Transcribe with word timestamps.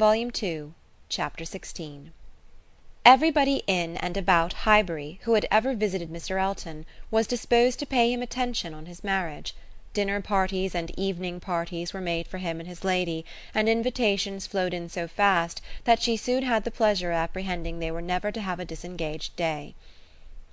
Volume 0.00 0.30
Two, 0.30 0.72
Chapter 1.10 1.44
XVI 1.44 2.12
Everybody 3.04 3.62
in 3.66 3.98
and 3.98 4.16
about 4.16 4.64
Highbury 4.64 5.20
who 5.24 5.34
had 5.34 5.44
ever 5.50 5.74
visited 5.74 6.10
Mr. 6.10 6.40
Elton 6.40 6.86
was 7.10 7.26
disposed 7.26 7.78
to 7.80 7.84
pay 7.84 8.10
him 8.10 8.22
attention 8.22 8.72
on 8.72 8.86
his 8.86 9.04
marriage. 9.04 9.54
Dinner 9.92 10.22
parties 10.22 10.74
and 10.74 10.90
evening 10.98 11.38
parties 11.38 11.92
were 11.92 12.00
made 12.00 12.26
for 12.26 12.38
him 12.38 12.60
and 12.60 12.66
his 12.66 12.82
lady, 12.82 13.26
and 13.54 13.68
invitations 13.68 14.46
flowed 14.46 14.72
in 14.72 14.88
so 14.88 15.06
fast 15.06 15.60
that 15.84 16.00
she 16.00 16.16
soon 16.16 16.44
had 16.44 16.64
the 16.64 16.70
pleasure 16.70 17.10
of 17.10 17.16
apprehending 17.16 17.78
they 17.78 17.90
were 17.90 18.00
never 18.00 18.32
to 18.32 18.40
have 18.40 18.58
a 18.58 18.64
disengaged 18.64 19.36
day. 19.36 19.74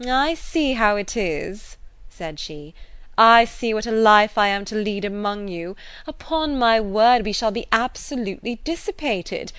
"I 0.06 0.34
see 0.34 0.74
how 0.74 0.98
it 0.98 1.16
is," 1.16 1.78
said 2.10 2.38
she. 2.38 2.76
I 3.18 3.46
see 3.46 3.74
what 3.74 3.88
a 3.88 3.92
life 3.92 4.38
I 4.38 4.50
am 4.50 4.64
to 4.66 4.76
lead 4.76 5.04
among 5.04 5.48
you. 5.48 5.76
Upon 6.06 6.60
my 6.60 6.80
word, 6.80 7.26
we 7.26 7.34
shall 7.34 7.52
be 7.52 7.66
absolutely 7.72 8.60
dissipated. 8.64 9.52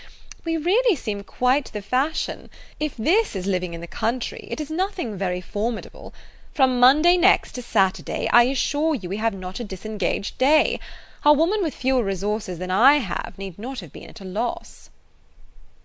We 0.44 0.56
really 0.56 0.94
seem 0.94 1.24
quite 1.24 1.72
the 1.72 1.82
fashion. 1.82 2.50
If 2.78 2.96
this 2.96 3.34
is 3.34 3.48
living 3.48 3.74
in 3.74 3.80
the 3.80 3.88
country, 3.88 4.46
it 4.50 4.60
is 4.60 4.70
nothing 4.70 5.18
very 5.18 5.40
formidable. 5.40 6.14
From 6.54 6.78
Monday 6.78 7.16
next 7.16 7.52
to 7.52 7.62
Saturday, 7.62 8.28
I 8.32 8.44
assure 8.44 8.94
you 8.94 9.08
we 9.08 9.16
have 9.16 9.34
not 9.34 9.58
a 9.58 9.64
disengaged 9.64 10.38
day. 10.38 10.78
A 11.24 11.32
woman 11.32 11.62
with 11.62 11.74
fewer 11.74 12.04
resources 12.04 12.58
than 12.58 12.70
I 12.70 12.94
have 12.94 13.34
need 13.38 13.58
not 13.58 13.80
have 13.80 13.92
been 13.92 14.08
at 14.08 14.20
a 14.20 14.24
loss. 14.24 14.90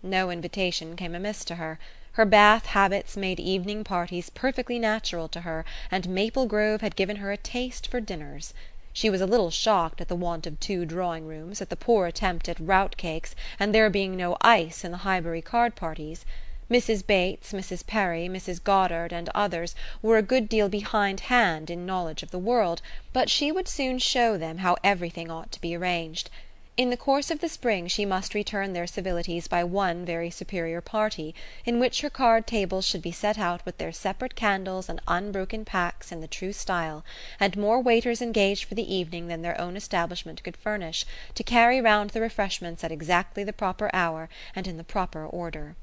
No 0.03 0.29
invitation 0.29 0.95
came 0.95 1.15
amiss 1.15 1.43
to 1.45 1.55
her. 1.55 1.79
Her 2.15 2.25
Bath 2.25 2.67
habits 2.67 3.17
made 3.17 3.39
evening 3.39 3.83
parties 3.83 4.29
perfectly 4.29 4.77
natural 4.77 5.27
to 5.29 5.41
her, 5.41 5.65
and 5.89 6.07
Maple 6.07 6.45
Grove 6.45 6.81
had 6.81 6.95
given 6.95 7.15
her 7.15 7.31
a 7.31 7.37
taste 7.37 7.87
for 7.87 7.99
dinners. 7.99 8.53
She 8.93 9.09
was 9.09 9.19
a 9.19 9.25
little 9.25 9.49
shocked 9.49 9.99
at 9.99 10.09
the 10.09 10.15
want 10.15 10.45
of 10.45 10.59
two 10.59 10.85
drawing 10.85 11.25
rooms, 11.25 11.59
at 11.59 11.71
the 11.71 11.75
poor 11.75 12.05
attempt 12.05 12.47
at 12.47 12.59
rout 12.59 12.97
cakes, 12.97 13.33
and 13.59 13.73
there 13.73 13.89
being 13.89 14.15
no 14.15 14.37
ice 14.41 14.83
in 14.83 14.91
the 14.91 14.97
Highbury 14.99 15.41
card 15.41 15.75
parties. 15.75 16.23
Mrs. 16.69 17.03
Bates, 17.03 17.51
Mrs. 17.51 17.83
Perry, 17.87 18.27
Mrs. 18.29 18.63
Goddard, 18.63 19.11
and 19.11 19.29
others, 19.33 19.73
were 20.03 20.17
a 20.19 20.21
good 20.21 20.47
deal 20.47 20.69
behindhand 20.69 21.71
in 21.71 21.87
knowledge 21.87 22.21
of 22.21 22.29
the 22.29 22.37
world, 22.37 22.83
but 23.11 23.27
she 23.27 23.51
would 23.51 23.67
soon 23.67 23.97
show 23.97 24.37
them 24.37 24.59
how 24.59 24.77
everything 24.83 25.31
ought 25.31 25.51
to 25.51 25.59
be 25.61 25.75
arranged. 25.75 26.29
In 26.75 26.89
the 26.89 26.97
course 26.97 27.29
of 27.29 27.39
the 27.39 27.49
spring 27.49 27.87
she 27.87 28.03
must 28.03 28.33
return 28.33 28.73
their 28.73 28.87
civilities 28.87 29.47
by 29.47 29.63
one 29.63 30.03
very 30.03 30.31
superior 30.31 30.81
party, 30.81 31.35
in 31.65 31.79
which 31.79 32.01
her 32.01 32.09
card 32.09 32.47
tables 32.47 32.83
should 32.83 33.03
be 33.03 33.11
set 33.11 33.37
out 33.37 33.63
with 33.63 33.77
their 33.77 33.91
separate 33.91 34.33
candles 34.33 34.89
and 34.89 34.99
unbroken 35.07 35.65
packs 35.65 36.11
in 36.11 36.19
the 36.19 36.27
true 36.27 36.51
style, 36.51 37.05
and 37.39 37.55
more 37.57 37.79
waiters 37.79 38.23
engaged 38.23 38.63
for 38.63 38.73
the 38.73 38.91
evening 38.91 39.27
than 39.27 39.43
their 39.43 39.61
own 39.61 39.77
establishment 39.77 40.43
could 40.43 40.57
furnish, 40.57 41.05
to 41.35 41.43
carry 41.43 41.79
round 41.79 42.09
the 42.09 42.21
refreshments 42.21 42.83
at 42.83 42.91
exactly 42.91 43.43
the 43.43 43.53
proper 43.53 43.91
hour 43.93 44.27
and 44.55 44.65
in 44.65 44.77
the 44.77 44.83
proper 44.83 45.27
order. 45.27 45.75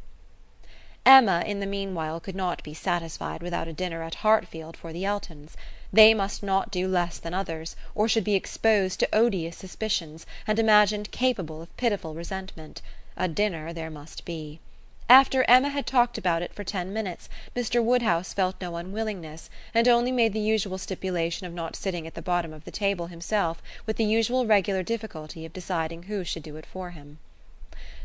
Emma, 1.13 1.43
in 1.45 1.59
the 1.59 1.67
meanwhile, 1.67 2.21
could 2.21 2.37
not 2.37 2.63
be 2.63 2.73
satisfied 2.73 3.43
without 3.43 3.67
a 3.67 3.73
dinner 3.73 4.05
at 4.05 4.23
Hartfield 4.23 4.77
for 4.77 4.93
the 4.93 5.05
Eltons. 5.05 5.57
They 5.93 6.15
must 6.15 6.41
not 6.41 6.71
do 6.71 6.87
less 6.87 7.19
than 7.19 7.35
others, 7.35 7.75
or 7.97 8.07
should 8.07 8.23
be 8.23 8.37
exposed 8.37 9.01
to 9.01 9.13
odious 9.13 9.57
suspicions, 9.57 10.25
and 10.47 10.57
imagined 10.57 11.11
capable 11.11 11.61
of 11.63 11.77
pitiful 11.77 12.15
resentment. 12.15 12.81
A 13.17 13.27
dinner 13.27 13.73
there 13.73 13.91
must 13.91 14.25
be. 14.25 14.61
After 15.09 15.43
Emma 15.49 15.71
had 15.71 15.85
talked 15.85 16.17
about 16.17 16.43
it 16.43 16.55
for 16.55 16.63
ten 16.63 16.93
minutes, 16.93 17.29
Mr. 17.57 17.83
Woodhouse 17.83 18.33
felt 18.33 18.61
no 18.61 18.77
unwillingness, 18.77 19.51
and 19.75 19.89
only 19.89 20.13
made 20.13 20.33
the 20.33 20.39
usual 20.39 20.79
stipulation 20.79 21.45
of 21.45 21.53
not 21.53 21.75
sitting 21.75 22.07
at 22.07 22.15
the 22.15 22.23
bottom 22.23 22.53
of 22.53 22.63
the 22.63 22.71
table 22.71 23.09
himself, 23.09 23.61
with 23.85 23.97
the 23.97 24.05
usual 24.05 24.47
regular 24.47 24.85
difficulty 24.85 25.45
of 25.45 25.53
deciding 25.53 26.05
who 26.05 26.23
should 26.23 26.45
do 26.45 26.55
it 26.55 26.67
for 26.67 26.91
him. 26.91 27.19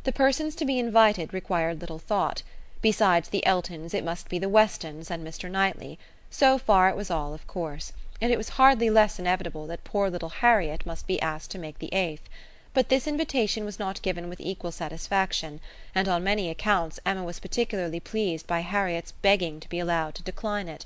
The 0.05 0.11
persons 0.11 0.55
to 0.55 0.65
be 0.65 0.79
invited 0.79 1.35
required 1.35 1.81
little 1.81 1.99
thought. 1.99 2.41
Besides 2.81 3.29
the 3.29 3.45
Eltons 3.45 3.93
it 3.93 4.03
must 4.03 4.27
be 4.27 4.37
the 4.37 4.49
Westons 4.49 5.09
and 5.09 5.25
Mr. 5.25 5.49
Knightley. 5.49 5.97
So 6.29 6.57
far 6.57 6.89
it 6.89 6.97
was 6.97 7.09
all 7.09 7.33
of 7.33 7.47
course, 7.47 7.93
and 8.19 8.33
it 8.33 8.37
was 8.37 8.49
hardly 8.59 8.89
less 8.89 9.17
inevitable 9.17 9.65
that 9.67 9.85
poor 9.85 10.09
little 10.09 10.27
Harriet 10.27 10.85
must 10.85 11.07
be 11.07 11.21
asked 11.21 11.51
to 11.51 11.57
make 11.57 11.79
the 11.79 11.93
eighth; 11.93 12.27
but 12.73 12.89
this 12.89 13.07
invitation 13.07 13.63
was 13.63 13.79
not 13.79 14.01
given 14.01 14.27
with 14.27 14.41
equal 14.41 14.73
satisfaction, 14.73 15.61
and 15.95 16.09
on 16.09 16.21
many 16.25 16.49
accounts 16.49 16.99
Emma 17.05 17.23
was 17.23 17.39
particularly 17.39 18.01
pleased 18.01 18.45
by 18.45 18.59
Harriet's 18.59 19.13
begging 19.13 19.61
to 19.61 19.69
be 19.69 19.79
allowed 19.79 20.13
to 20.15 20.23
decline 20.23 20.67
it. 20.67 20.85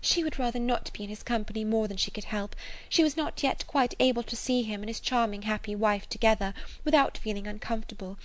"She 0.00 0.24
would 0.24 0.38
rather 0.38 0.58
not 0.58 0.90
be 0.94 1.04
in 1.04 1.10
his 1.10 1.22
company 1.22 1.64
more 1.64 1.86
than 1.86 1.98
she 1.98 2.10
could 2.10 2.24
help. 2.24 2.56
She 2.88 3.02
was 3.02 3.18
not 3.18 3.42
yet 3.42 3.66
quite 3.66 3.92
able 4.00 4.22
to 4.22 4.36
see 4.36 4.62
him 4.62 4.80
and 4.80 4.88
his 4.88 5.00
charming 5.00 5.42
happy 5.42 5.74
wife 5.76 6.08
together, 6.08 6.54
without 6.82 7.18
feeling 7.18 7.46
uncomfortable. 7.46 8.16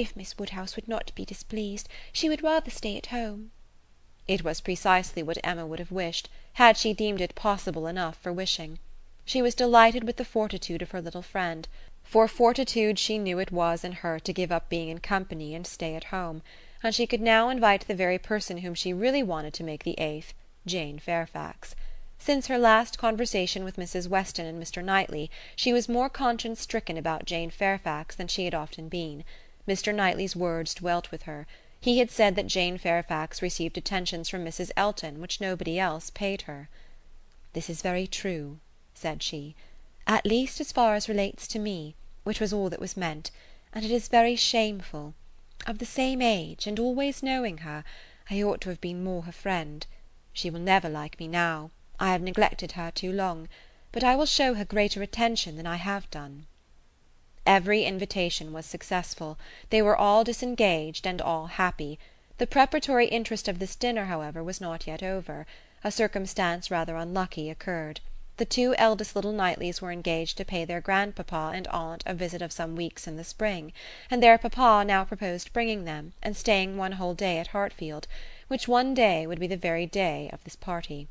If 0.00 0.14
Miss 0.14 0.38
Woodhouse 0.38 0.76
would 0.76 0.86
not 0.86 1.10
be 1.16 1.24
displeased, 1.24 1.88
she 2.12 2.28
would 2.28 2.44
rather 2.44 2.70
stay 2.70 2.96
at 2.96 3.06
home." 3.06 3.50
It 4.28 4.44
was 4.44 4.60
precisely 4.60 5.24
what 5.24 5.38
Emma 5.42 5.66
would 5.66 5.80
have 5.80 5.90
wished, 5.90 6.28
had 6.52 6.76
she 6.76 6.92
deemed 6.94 7.20
it 7.20 7.34
possible 7.34 7.88
enough 7.88 8.16
for 8.16 8.32
wishing. 8.32 8.78
She 9.24 9.42
was 9.42 9.56
delighted 9.56 10.04
with 10.04 10.14
the 10.16 10.24
fortitude 10.24 10.82
of 10.82 10.92
her 10.92 11.02
little 11.02 11.22
friend; 11.22 11.66
for 12.04 12.28
fortitude 12.28 12.96
she 13.00 13.18
knew 13.18 13.40
it 13.40 13.50
was 13.50 13.82
in 13.82 13.90
her 13.90 14.20
to 14.20 14.32
give 14.32 14.52
up 14.52 14.68
being 14.68 14.88
in 14.88 15.00
company 15.00 15.52
and 15.52 15.66
stay 15.66 15.96
at 15.96 16.14
home; 16.14 16.42
and 16.80 16.94
she 16.94 17.04
could 17.04 17.20
now 17.20 17.48
invite 17.48 17.88
the 17.88 17.92
very 17.96 18.20
person 18.20 18.58
whom 18.58 18.76
she 18.76 18.92
really 18.92 19.24
wanted 19.24 19.52
to 19.54 19.64
make 19.64 19.82
the 19.82 19.98
eighth, 19.98 20.32
Jane 20.64 21.00
Fairfax. 21.00 21.74
Since 22.20 22.46
her 22.46 22.56
last 22.56 22.98
conversation 22.98 23.64
with 23.64 23.74
Mrs. 23.74 24.06
Weston 24.06 24.46
and 24.46 24.62
Mr. 24.62 24.80
Knightley, 24.80 25.28
she 25.56 25.72
was 25.72 25.88
more 25.88 26.08
conscience 26.08 26.60
stricken 26.60 26.96
about 26.96 27.24
Jane 27.24 27.50
Fairfax 27.50 28.14
than 28.14 28.28
she 28.28 28.44
had 28.44 28.54
often 28.54 28.88
been. 28.88 29.24
Mr. 29.68 29.94
Knightley's 29.94 30.34
words 30.34 30.72
dwelt 30.72 31.10
with 31.10 31.24
her. 31.24 31.46
He 31.78 31.98
had 31.98 32.10
said 32.10 32.36
that 32.36 32.46
Jane 32.46 32.78
Fairfax 32.78 33.42
received 33.42 33.76
attentions 33.76 34.26
from 34.30 34.42
Mrs. 34.42 34.70
Elton 34.78 35.20
which 35.20 35.42
nobody 35.42 35.78
else 35.78 36.08
paid 36.08 36.40
her. 36.48 36.70
"This 37.52 37.68
is 37.68 37.82
very 37.82 38.06
true," 38.06 38.60
said 38.94 39.22
she, 39.22 39.54
"at 40.06 40.24
least 40.24 40.58
as 40.58 40.72
far 40.72 40.94
as 40.94 41.06
relates 41.06 41.46
to 41.48 41.58
me, 41.58 41.94
which 42.24 42.40
was 42.40 42.50
all 42.50 42.70
that 42.70 42.80
was 42.80 42.96
meant, 42.96 43.30
and 43.74 43.84
it 43.84 43.90
is 43.90 44.08
very 44.08 44.36
shameful. 44.36 45.12
Of 45.66 45.80
the 45.80 45.84
same 45.84 46.22
age, 46.22 46.66
and 46.66 46.78
always 46.80 47.22
knowing 47.22 47.58
her, 47.58 47.84
I 48.30 48.42
ought 48.42 48.62
to 48.62 48.70
have 48.70 48.80
been 48.80 49.04
more 49.04 49.24
her 49.24 49.32
friend. 49.32 49.86
She 50.32 50.48
will 50.48 50.60
never 50.60 50.88
like 50.88 51.20
me 51.20 51.28
now; 51.28 51.72
I 52.00 52.12
have 52.12 52.22
neglected 52.22 52.72
her 52.72 52.90
too 52.90 53.12
long; 53.12 53.50
but 53.92 54.02
I 54.02 54.16
will 54.16 54.24
show 54.24 54.54
her 54.54 54.64
greater 54.64 55.02
attention 55.02 55.56
than 55.58 55.66
I 55.66 55.76
have 55.76 56.10
done." 56.10 56.46
Every 57.50 57.84
invitation 57.84 58.52
was 58.52 58.66
successful; 58.66 59.38
they 59.70 59.80
were 59.80 59.96
all 59.96 60.22
disengaged 60.22 61.06
and 61.06 61.18
all 61.22 61.46
happy. 61.46 61.98
The 62.36 62.46
preparatory 62.46 63.06
interest 63.06 63.48
of 63.48 63.58
this 63.58 63.74
dinner, 63.74 64.04
however, 64.04 64.44
was 64.44 64.60
not 64.60 64.86
yet 64.86 65.02
over. 65.02 65.46
A 65.82 65.90
circumstance 65.90 66.70
rather 66.70 66.94
unlucky 66.96 67.48
occurred. 67.48 68.00
The 68.36 68.44
two 68.44 68.74
eldest 68.76 69.16
little 69.16 69.32
Knightleys 69.32 69.80
were 69.80 69.92
engaged 69.92 70.36
to 70.36 70.44
pay 70.44 70.66
their 70.66 70.82
grandpapa 70.82 71.52
and 71.54 71.66
aunt 71.68 72.02
a 72.04 72.12
visit 72.12 72.42
of 72.42 72.52
some 72.52 72.76
weeks 72.76 73.06
in 73.06 73.16
the 73.16 73.24
spring, 73.24 73.72
and 74.10 74.22
their 74.22 74.36
papa 74.36 74.84
now 74.86 75.06
proposed 75.06 75.54
bringing 75.54 75.86
them, 75.86 76.12
and 76.22 76.36
staying 76.36 76.76
one 76.76 76.92
whole 76.92 77.14
day 77.14 77.38
at 77.38 77.46
Hartfield, 77.46 78.06
which 78.48 78.68
one 78.68 78.92
day 78.92 79.26
would 79.26 79.40
be 79.40 79.46
the 79.46 79.56
very 79.56 79.86
day 79.86 80.28
of 80.34 80.44
this 80.44 80.54
party. 80.54 81.08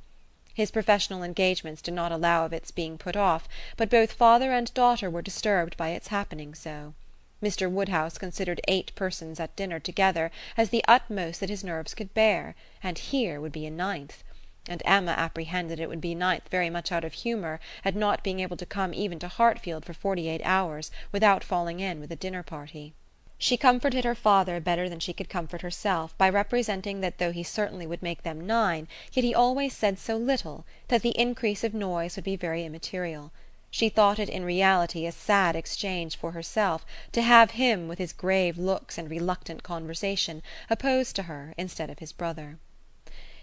His 0.57 0.71
professional 0.71 1.21
engagements 1.21 1.83
did 1.83 1.93
not 1.93 2.11
allow 2.11 2.43
of 2.43 2.51
its 2.51 2.71
being 2.71 2.97
put 2.97 3.15
off, 3.15 3.47
but 3.75 3.91
both 3.91 4.13
father 4.13 4.51
and 4.51 4.73
daughter 4.73 5.07
were 5.07 5.21
disturbed 5.21 5.77
by 5.77 5.89
its 5.89 6.07
happening 6.07 6.55
so. 6.55 6.95
Mr. 7.43 7.69
Woodhouse 7.69 8.17
considered 8.17 8.59
eight 8.67 8.91
persons 8.95 9.39
at 9.39 9.55
dinner 9.55 9.79
together 9.79 10.31
as 10.57 10.71
the 10.71 10.83
utmost 10.87 11.41
that 11.41 11.51
his 11.51 11.63
nerves 11.63 11.93
could 11.93 12.11
bear, 12.15 12.55
and 12.81 12.97
here 12.97 13.39
would 13.39 13.51
be 13.51 13.67
a 13.67 13.69
ninth; 13.69 14.23
and 14.67 14.81
Emma 14.83 15.11
apprehended 15.11 15.79
it 15.79 15.89
would 15.89 16.01
be 16.01 16.13
a 16.13 16.15
ninth 16.15 16.49
very 16.49 16.71
much 16.71 16.91
out 16.91 17.05
of 17.05 17.13
humour 17.13 17.59
at 17.85 17.95
not 17.95 18.23
being 18.23 18.39
able 18.39 18.57
to 18.57 18.65
come 18.65 18.95
even 18.95 19.19
to 19.19 19.27
Hartfield 19.27 19.85
for 19.85 19.93
forty 19.93 20.27
eight 20.27 20.41
hours 20.43 20.89
without 21.11 21.43
falling 21.43 21.79
in 21.79 21.99
with 21.99 22.11
a 22.11 22.15
dinner 22.15 22.41
party. 22.41 22.95
She 23.39 23.55
comforted 23.55 24.03
her 24.03 24.15
father 24.15 24.59
better 24.59 24.89
than 24.89 24.99
she 24.99 25.13
could 25.13 25.29
comfort 25.29 25.61
herself 25.61 26.17
by 26.17 26.27
representing 26.27 27.01
that 27.01 27.19
though 27.19 27.31
he 27.31 27.43
certainly 27.43 27.85
would 27.85 28.01
make 28.01 28.23
them 28.23 28.47
nine 28.47 28.87
yet 29.13 29.23
he 29.23 29.35
always 29.35 29.75
said 29.75 29.99
so 29.99 30.17
little 30.17 30.65
that 30.87 31.03
the 31.03 31.15
increase 31.19 31.63
of 31.63 31.71
noise 31.75 32.15
would 32.15 32.25
be 32.25 32.35
very 32.35 32.65
immaterial. 32.65 33.31
She 33.69 33.89
thought 33.89 34.17
it 34.17 34.27
in 34.27 34.43
reality 34.43 35.05
a 35.05 35.11
sad 35.11 35.55
exchange 35.55 36.15
for 36.15 36.31
herself 36.31 36.83
to 37.11 37.21
have 37.21 37.51
him, 37.51 37.87
with 37.87 37.99
his 37.99 38.11
grave 38.11 38.57
looks 38.57 38.97
and 38.97 39.07
reluctant 39.07 39.61
conversation, 39.61 40.41
opposed 40.67 41.15
to 41.17 41.23
her 41.23 41.53
instead 41.59 41.91
of 41.91 41.99
his 41.99 42.11
brother. 42.11 42.57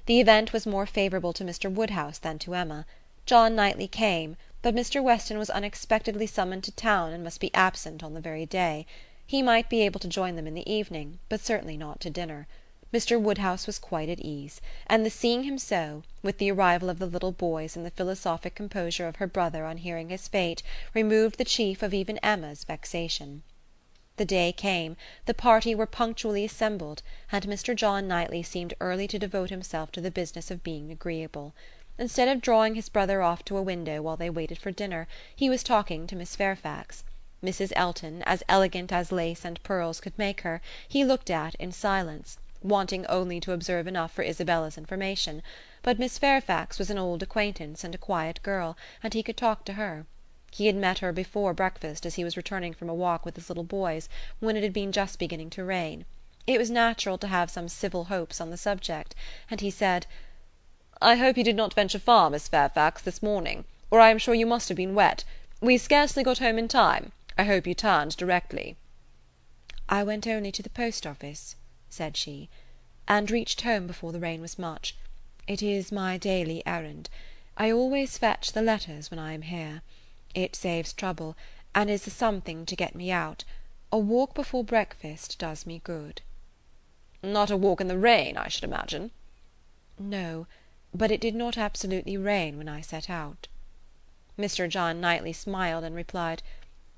The 0.07 0.19
event 0.19 0.53
was 0.53 0.67
more 0.67 0.87
favourable 0.87 1.33
to 1.35 1.45
Mr. 1.45 1.71
Woodhouse 1.71 2.19
than 2.19 2.41
to 2.41 2.55
Emma. 2.55 2.85
John 3.27 3.55
Knightley 3.55 3.87
came, 3.87 4.37
but 4.61 4.75
Mr. 4.75 5.01
Weston 5.01 5.39
was 5.39 5.51
unexpectedly 5.51 6.27
summoned 6.27 6.65
to 6.65 6.73
town 6.73 7.13
and 7.13 7.23
must 7.23 7.39
be 7.39 7.55
absent 7.55 8.03
on 8.03 8.15
the 8.15 8.21
very 8.21 8.45
day. 8.45 8.87
He 9.27 9.41
might 9.41 9.71
be 9.71 9.81
able 9.81 10.01
to 10.01 10.09
join 10.09 10.37
them 10.37 10.47
in 10.47 10.53
the 10.53 10.71
evening, 10.71 11.19
but 11.31 11.41
certainly 11.41 11.79
not 11.79 11.99
to 12.01 12.11
dinner. 12.11 12.47
Mr. 12.93 13.19
Woodhouse 13.19 13.67
was 13.67 13.79
quite 13.79 14.09
at 14.11 14.21
ease; 14.21 14.61
and 14.87 15.05
the 15.05 15.09
seeing 15.11 15.45
him 15.45 15.57
so, 15.57 16.03
with 16.23 16.37
the 16.39 16.53
arrival 16.53 16.91
of 16.91 16.99
the 16.99 17.07
little 17.07 17.33
boys 17.33 17.75
and 17.75 17.87
the 17.87 17.91
philosophic 17.91 18.55
composure 18.55 19.09
of 19.09 19.17
her 19.17 19.27
brother 19.27 19.65
on 19.65 19.79
hearing 19.79 20.11
his 20.11 20.29
fate, 20.29 20.63
removed 20.93 21.39
the 21.39 21.45
chief 21.45 21.83
of 21.83 21.95
even 21.95 22.19
Emma's 22.19 22.65
vexation. 22.65 23.43
The 24.17 24.27
day 24.27 24.53
came, 24.53 24.97
the 25.25 25.33
party 25.33 25.75
were 25.75 25.87
punctually 25.87 26.45
assembled, 26.45 27.03
and 27.33 27.47
Mr. 27.47 27.75
John 27.75 28.07
Knightley 28.07 28.43
seemed 28.43 28.75
early 28.79 29.09
to 29.09 29.19
devote 29.19 29.49
himself 29.49 29.91
to 29.93 30.01
the 30.01 30.11
business 30.11 30.51
of 30.51 30.63
being 30.63 30.93
agreeable. 30.93 31.55
Instead 31.99 32.29
of 32.29 32.43
drawing 32.43 32.75
his 32.75 32.91
brother 32.91 33.23
off 33.23 33.45
to 33.47 33.57
a 33.57 33.63
window 33.63 34.03
while 34.03 34.19
they 34.19 34.29
waited 34.29 34.59
for 34.59 34.71
dinner, 34.71 35.09
he 35.35 35.49
was 35.49 35.63
talking 35.63 36.07
to 36.07 36.15
Miss 36.15 36.37
Fairfax. 36.37 37.05
Mrs. 37.45 37.73
Elton, 37.77 38.23
as 38.25 38.43
elegant 38.49 38.91
as 38.91 39.13
lace 39.13 39.45
and 39.45 39.63
pearls 39.63 40.01
could 40.01 40.19
make 40.19 40.41
her, 40.41 40.63
he 40.89 41.05
looked 41.05 41.29
at 41.29 41.55
in 41.57 41.73
silence, 41.73 42.39
wanting 42.63 43.05
only 43.07 43.39
to 43.41 43.53
observe 43.53 43.87
enough 43.87 44.13
for 44.13 44.25
Isabella's 44.25 44.79
information; 44.79 45.43
but 45.83 45.99
Miss 45.99 46.17
Fairfax 46.17 46.79
was 46.79 46.89
an 46.89 46.97
old 46.97 47.23
acquaintance 47.23 47.85
and 47.85 47.95
a 47.95 47.99
quiet 47.99 48.43
girl, 48.43 48.79
and 49.03 49.13
he 49.13 49.23
could 49.23 49.37
talk 49.37 49.67
to 49.67 49.75
her. 49.75 50.07
He 50.51 50.69
had 50.69 50.77
met 50.77 51.01
her 51.01 51.13
before 51.13 51.53
breakfast 51.53 52.07
as 52.07 52.15
he 52.15 52.25
was 52.25 52.37
returning 52.37 52.73
from 52.73 52.89
a 52.89 52.95
walk 52.95 53.27
with 53.27 53.37
his 53.37 53.51
little 53.51 53.63
boys, 53.63 54.09
when 54.41 54.57
it 54.57 54.63
had 54.63 54.73
been 54.73 54.91
just 54.91 55.19
beginning 55.19 55.51
to 55.51 55.65
rain. 55.65 56.07
It 56.47 56.59
was 56.59 56.71
natural 56.71 57.19
to 57.19 57.29
have 57.29 57.51
some 57.51 57.69
civil 57.69 58.05
hopes 58.05 58.41
on 58.41 58.49
the 58.49 58.57
subject, 58.57 59.15
and 59.51 59.61
he 59.61 59.71
said, 59.71 60.07
"I 61.03 61.17
hope 61.17 61.37
you 61.37 61.45
did 61.45 61.57
not 61.57 61.75
venture 61.75 61.99
far, 61.99 62.31
Miss 62.31 62.49
Fairfax, 62.49 63.03
this 63.03 63.23
morning, 63.23 63.67
or 63.91 64.01
I 64.01 64.09
am 64.09 64.17
sure 64.19 64.35
you 64.35 64.47
must 64.47 64.71
have 64.71 64.77
been 64.77 64.95
wet. 64.95 65.25
We 65.61 65.77
scarcely 65.77 66.23
got 66.23 66.39
home 66.39 66.59
in 66.59 66.69
time. 66.69 67.13
I 67.37 67.43
hope 67.43 67.67
you 67.67 67.75
turned 67.75 68.17
directly." 68.17 68.77
"I 69.89 70.05
went 70.05 70.25
only 70.29 70.53
to 70.53 70.63
the 70.63 70.71
post 70.71 71.05
office," 71.05 71.57
said 71.91 72.17
she, 72.17 72.49
"and 73.09 73.29
reached 73.29 73.63
home 73.63 73.89
before 73.89 74.13
the 74.13 74.21
rain 74.21 74.41
was 74.41 74.57
much. 74.57 74.95
It 75.49 75.61
is 75.61 75.91
my 75.91 76.17
daily 76.17 76.65
errand. 76.65 77.11
I 77.57 77.73
always 77.73 78.19
fetch 78.19 78.53
the 78.53 78.63
letters 78.63 79.11
when 79.11 79.19
I 79.19 79.33
am 79.33 79.43
here. 79.43 79.83
It 80.33 80.55
saves 80.55 80.93
trouble, 80.93 81.37
and 81.75 81.91
is 81.91 82.07
a 82.07 82.11
something 82.11 82.65
to 82.67 82.77
get 82.77 82.95
me 82.95 83.11
out. 83.11 83.43
A 83.91 83.99
walk 83.99 84.33
before 84.37 84.63
breakfast 84.63 85.37
does 85.37 85.67
me 85.67 85.81
good." 85.83 86.23
"Not 87.21 87.51
a 87.51 87.57
walk 87.57 87.81
in 87.81 87.89
the 87.89 87.99
rain, 87.99 88.37
I 88.37 88.47
should 88.47 88.63
imagine?" 88.63 89.11
"No; 89.99 90.47
but 90.95 91.11
it 91.11 91.21
did 91.21 91.35
not 91.35 91.59
absolutely 91.59 92.17
rain 92.17 92.57
when 92.57 92.69
I 92.69 92.81
set 92.81 93.11
out." 93.11 93.49
Mr. 94.39 94.69
John 94.69 95.01
Knightley 95.01 95.33
smiled, 95.33 95.83
and 95.83 95.97
replied, 95.97 96.41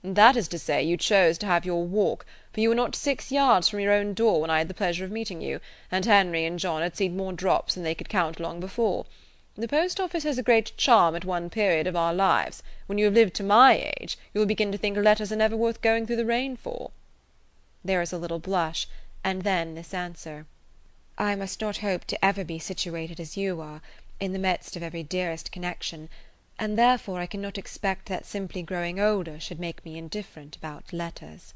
"That 0.09 0.37
is 0.37 0.47
to 0.49 0.59
say, 0.61 0.85
you 0.85 0.97
chose 0.97 1.37
to 1.39 1.47
have 1.47 1.65
your 1.67 1.83
walk, 1.83 2.25
for 2.53 2.61
you 2.61 2.69
were 2.69 2.77
not 2.77 2.95
six 2.95 3.33
yards 3.33 3.69
from 3.69 3.81
your 3.81 3.93
own 3.93 4.15
door 4.15 4.41
when 4.41 4.51
I 4.51 4.59
had 4.59 4.69
the 4.69 4.73
pleasure 4.73 5.05
of 5.05 5.11
meeting 5.11 5.41
you, 5.41 5.61
and 5.91 6.05
Henry 6.05 6.45
and 6.45 6.61
John 6.61 6.81
had 6.81 6.97
seen 6.97 7.17
more 7.17 7.33
drops 7.33 7.75
than 7.75 7.83
they 7.83 7.97
could 7.97 8.09
count 8.09 8.39
long 8.39 8.61
before. 8.61 9.07
The 9.57 9.67
post 9.67 9.99
office 9.99 10.23
has 10.23 10.39
a 10.39 10.45
great 10.45 10.77
charm 10.77 11.17
at 11.17 11.25
one 11.25 11.51
period 11.51 11.89
of 11.89 11.97
our 11.97 12.15
lives; 12.15 12.63
when 12.87 12.99
you 12.99 13.07
have 13.07 13.15
lived 13.15 13.35
to 13.35 13.43
my 13.43 13.93
age, 14.01 14.17
you 14.33 14.39
will 14.39 14.47
begin 14.47 14.71
to 14.71 14.79
think 14.79 14.97
letters 14.97 15.33
are 15.33 15.37
never 15.37 15.57
worth 15.57 15.83
going 15.83 16.07
through 16.07 16.15
the 16.15 16.25
rain 16.25 16.57
for." 16.57 16.93
There 17.85 17.99
was 17.99 18.13
a 18.13 18.19
little 18.19 18.39
blush, 18.39 18.87
and 19.25 19.43
then 19.43 19.75
this 19.75 19.93
answer: 19.93 20.47
"I 21.19 21.35
must 21.35 21.61
not 21.61 21.79
hope 21.79 22.05
to 22.05 22.25
ever 22.25 22.45
be 22.45 22.61
situated 22.61 23.19
as 23.19 23.37
you 23.37 23.61
are, 23.61 23.83
in 24.21 24.33
the 24.33 24.39
midst 24.39 24.77
of 24.77 24.85
every 24.85 25.03
dearest 25.03 25.51
connection, 25.51 26.09
and 26.59 26.79
therefore 26.79 27.21
I 27.21 27.27
cannot 27.27 27.59
expect 27.59 28.07
that 28.07 28.25
simply 28.25 28.63
growing 28.63 28.99
older 28.99 29.39
should 29.39 29.61
make 29.61 29.85
me 29.85 29.99
indifferent 29.99 30.57
about 30.57 30.91
letters." 30.93 31.53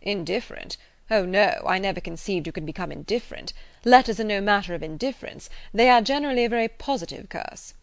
"Indifferent! 0.00 0.76
Oh 1.10 1.24
no, 1.24 1.64
I 1.66 1.78
never 1.78 2.00
conceived 2.00 2.46
you 2.46 2.52
could 2.52 2.64
become 2.64 2.92
indifferent. 2.92 3.52
Letters 3.84 4.20
are 4.20 4.24
no 4.24 4.40
matter 4.40 4.74
of 4.74 4.82
indifference; 4.82 5.50
they 5.74 5.88
are 5.88 6.00
generally 6.00 6.44
a 6.44 6.48
very 6.48 6.68
positive 6.68 7.28
curse." 7.28 7.74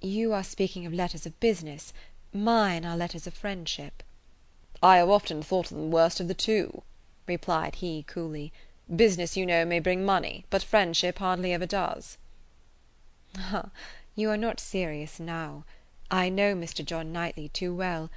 "You 0.00 0.32
are 0.32 0.44
speaking 0.44 0.86
of 0.86 0.92
letters 0.94 1.26
of 1.26 1.40
business; 1.40 1.92
mine 2.32 2.84
are 2.84 2.96
letters 2.96 3.26
of 3.26 3.34
friendship." 3.34 4.04
"I 4.84 4.98
have 4.98 5.10
often 5.10 5.42
thought 5.42 5.66
them 5.70 5.80
the 5.80 5.96
worst 5.96 6.20
of 6.20 6.28
the 6.28 6.34
two," 6.34 6.84
replied 7.26 7.74
he 7.76 8.04
coolly. 8.04 8.52
"Business, 8.94 9.36
you 9.36 9.44
know, 9.46 9.64
may 9.64 9.80
bring 9.80 10.04
money, 10.04 10.44
but 10.48 10.62
friendship 10.62 11.18
hardly 11.18 11.52
ever 11.52 11.66
does." 11.66 12.18
"Ah, 14.16 14.20
you 14.20 14.30
are 14.30 14.36
not 14.36 14.60
serious 14.60 15.18
now. 15.18 15.64
I 16.08 16.28
know 16.28 16.54
Mr. 16.54 16.84
John 16.84 17.10
Knightley 17.10 17.48
too 17.48 17.74
well. 17.74 18.12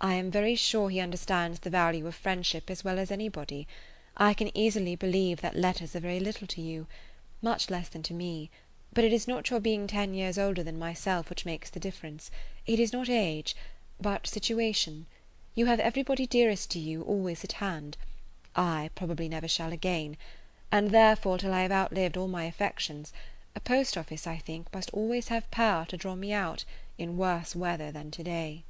I 0.00 0.14
am 0.14 0.30
very 0.30 0.54
sure 0.54 0.88
he 0.88 0.98
understands 0.98 1.58
the 1.58 1.68
value 1.68 2.06
of 2.06 2.14
friendship 2.14 2.70
as 2.70 2.82
well 2.82 2.98
as 2.98 3.10
anybody. 3.10 3.68
I 4.16 4.32
can 4.32 4.50
easily 4.56 4.96
believe 4.96 5.42
that 5.42 5.54
letters 5.54 5.94
are 5.94 6.00
very 6.00 6.20
little 6.20 6.46
to 6.46 6.62
you, 6.62 6.86
much 7.42 7.68
less 7.68 7.90
than 7.90 8.02
to 8.04 8.14
me; 8.14 8.48
but 8.94 9.04
it 9.04 9.12
is 9.12 9.28
not 9.28 9.50
your 9.50 9.60
being 9.60 9.86
ten 9.86 10.14
years 10.14 10.38
older 10.38 10.62
than 10.62 10.78
myself 10.78 11.28
which 11.28 11.44
makes 11.44 11.68
the 11.68 11.78
difference; 11.78 12.30
it 12.66 12.80
is 12.80 12.94
not 12.94 13.10
age, 13.10 13.54
but 14.00 14.26
situation. 14.26 15.04
You 15.54 15.66
have 15.66 15.80
everybody 15.80 16.26
dearest 16.26 16.70
to 16.70 16.78
you 16.78 17.02
always 17.02 17.44
at 17.44 17.52
hand. 17.60 17.98
I 18.56 18.88
probably 18.94 19.28
never 19.28 19.48
shall 19.48 19.70
again; 19.70 20.16
and 20.70 20.92
therefore, 20.92 21.36
till 21.36 21.52
I 21.52 21.60
have 21.60 21.72
outlived 21.72 22.16
all 22.16 22.26
my 22.28 22.44
affections, 22.44 23.12
a 23.54 23.60
post 23.60 23.98
office, 23.98 24.26
I 24.26 24.38
think, 24.38 24.72
must 24.72 24.88
always 24.94 25.28
have 25.28 25.50
power 25.50 25.84
to 25.86 25.96
draw 25.98 26.14
me 26.14 26.32
out, 26.32 26.64
in 26.96 27.18
worse 27.18 27.54
weather 27.54 27.92
than 27.92 28.10
to 28.12 28.22
day. 28.22 28.64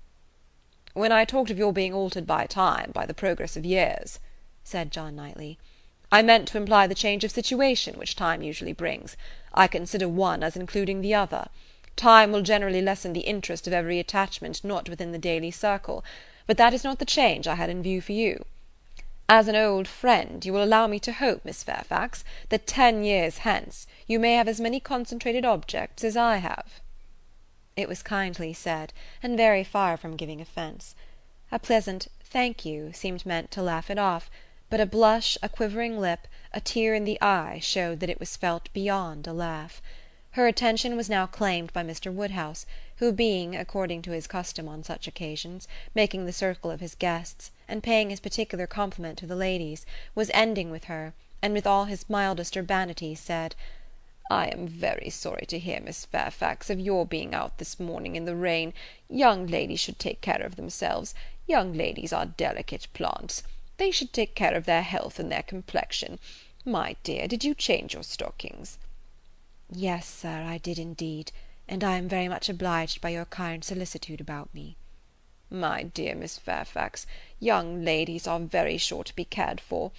"When 0.92 1.12
I 1.12 1.24
talked 1.24 1.50
of 1.50 1.58
your 1.58 1.72
being 1.72 1.94
altered 1.94 2.26
by 2.26 2.46
time, 2.46 2.90
by 2.92 3.06
the 3.06 3.14
progress 3.14 3.56
of 3.56 3.64
years," 3.64 4.18
said 4.64 4.90
John 4.90 5.14
Knightley, 5.14 5.56
"I 6.10 6.22
meant 6.22 6.48
to 6.48 6.58
imply 6.58 6.88
the 6.88 6.96
change 6.96 7.22
of 7.22 7.30
situation 7.30 7.96
which 7.96 8.16
time 8.16 8.42
usually 8.42 8.72
brings. 8.72 9.16
I 9.54 9.68
consider 9.68 10.08
one 10.08 10.42
as 10.42 10.56
including 10.56 11.00
the 11.00 11.14
other. 11.14 11.46
Time 11.94 12.32
will 12.32 12.42
generally 12.42 12.82
lessen 12.82 13.12
the 13.12 13.20
interest 13.20 13.68
of 13.68 13.72
every 13.72 14.00
attachment 14.00 14.64
not 14.64 14.88
within 14.88 15.12
the 15.12 15.18
daily 15.18 15.52
circle; 15.52 16.02
but 16.48 16.56
that 16.56 16.74
is 16.74 16.82
not 16.82 16.98
the 16.98 17.04
change 17.04 17.46
I 17.46 17.54
had 17.54 17.70
in 17.70 17.84
view 17.84 18.00
for 18.00 18.12
you. 18.12 18.44
As 19.28 19.46
an 19.46 19.54
old 19.54 19.86
friend, 19.86 20.44
you 20.44 20.52
will 20.52 20.64
allow 20.64 20.88
me 20.88 20.98
to 20.98 21.12
hope, 21.12 21.44
Miss 21.44 21.62
Fairfax, 21.62 22.24
that 22.48 22.66
ten 22.66 23.04
years 23.04 23.38
hence 23.38 23.86
you 24.08 24.18
may 24.18 24.34
have 24.34 24.48
as 24.48 24.60
many 24.60 24.80
concentrated 24.80 25.44
objects 25.44 26.02
as 26.02 26.16
I 26.16 26.38
have." 26.38 26.80
It 27.76 27.88
was 27.88 28.02
kindly 28.02 28.52
said, 28.52 28.92
and 29.22 29.36
very 29.36 29.62
far 29.62 29.96
from 29.96 30.16
giving 30.16 30.40
offence. 30.40 30.96
A 31.52 31.60
pleasant 31.60 32.08
"thank 32.24 32.64
you" 32.64 32.92
seemed 32.92 33.24
meant 33.24 33.52
to 33.52 33.62
laugh 33.62 33.90
it 33.90 33.98
off, 33.98 34.28
but 34.68 34.80
a 34.80 34.86
blush, 34.86 35.38
a 35.40 35.48
quivering 35.48 36.00
lip, 36.00 36.26
a 36.52 36.60
tear 36.60 36.92
in 36.92 37.04
the 37.04 37.22
eye 37.22 37.60
showed 37.60 38.00
that 38.00 38.10
it 38.10 38.18
was 38.18 38.36
felt 38.36 38.72
beyond 38.72 39.28
a 39.28 39.32
laugh. 39.32 39.80
Her 40.32 40.48
attention 40.48 40.96
was 40.96 41.08
now 41.08 41.26
claimed 41.26 41.72
by 41.72 41.84
Mr. 41.84 42.12
Woodhouse, 42.12 42.66
who 42.96 43.12
being, 43.12 43.54
according 43.54 44.02
to 44.02 44.10
his 44.10 44.26
custom 44.26 44.68
on 44.68 44.82
such 44.82 45.06
occasions, 45.06 45.68
making 45.94 46.26
the 46.26 46.32
circle 46.32 46.72
of 46.72 46.80
his 46.80 46.96
guests, 46.96 47.52
and 47.72 47.82
paying 47.82 48.10
his 48.10 48.20
particular 48.20 48.66
compliment 48.66 49.16
to 49.18 49.26
the 49.26 49.34
ladies, 49.34 49.86
was 50.14 50.30
ending 50.34 50.70
with 50.70 50.84
her, 50.84 51.14
and 51.40 51.54
with 51.54 51.66
all 51.66 51.86
his 51.86 52.10
mildest 52.10 52.54
urbanity 52.54 53.14
said. 53.14 53.56
"I 54.30 54.48
am 54.48 54.68
very 54.68 55.08
sorry 55.08 55.46
to 55.46 55.58
hear, 55.58 55.80
Miss 55.80 56.04
Fairfax, 56.04 56.68
of 56.68 56.78
your 56.78 57.06
being 57.06 57.34
out 57.34 57.56
this 57.56 57.80
morning 57.80 58.14
in 58.14 58.26
the 58.26 58.36
rain. 58.36 58.74
Young 59.08 59.46
ladies 59.46 59.80
should 59.80 59.98
take 59.98 60.20
care 60.20 60.42
of 60.42 60.56
themselves. 60.56 61.14
Young 61.46 61.72
ladies 61.72 62.12
are 62.12 62.26
delicate 62.26 62.88
plants. 62.92 63.42
They 63.78 63.90
should 63.90 64.12
take 64.12 64.34
care 64.34 64.54
of 64.54 64.66
their 64.66 64.82
health 64.82 65.18
and 65.18 65.32
their 65.32 65.42
complexion. 65.42 66.18
My 66.66 66.96
dear, 67.02 67.26
did 67.26 67.42
you 67.42 67.54
change 67.54 67.94
your 67.94 68.04
stockings?" 68.04 68.78
"Yes, 69.70 70.06
Sir, 70.06 70.42
I 70.42 70.58
did 70.58 70.78
indeed, 70.78 71.32
and 71.66 71.82
I 71.82 71.96
am 71.96 72.06
very 72.06 72.28
much 72.28 72.50
obliged 72.50 73.00
by 73.00 73.08
your 73.08 73.24
kind 73.24 73.64
solicitude 73.64 74.20
about 74.20 74.52
me." 74.52 74.76
"My 75.54 75.82
dear 75.82 76.14
Miss 76.14 76.38
Fairfax, 76.38 77.06
young 77.38 77.84
ladies 77.84 78.26
are 78.26 78.40
very 78.40 78.78
sure 78.78 79.04
to 79.04 79.14
be 79.14 79.26
cared 79.26 79.60
for. 79.60 79.92